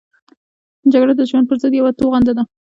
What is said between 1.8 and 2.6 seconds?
توغنده ده